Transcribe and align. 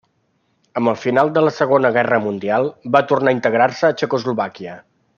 Amb 0.79 0.91
el 0.91 0.97
final 1.01 1.29
de 1.35 1.43
la 1.43 1.53
Segona 1.59 1.91
Guerra 1.99 2.19
mundial, 2.25 2.73
va 2.99 3.05
tornar 3.13 3.35
a 3.35 3.39
integrar-se 3.41 3.89
a 3.93 3.97
Txecoslovàquia. 4.01 4.79